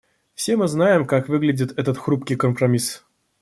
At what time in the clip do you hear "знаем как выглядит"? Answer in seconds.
0.67-1.77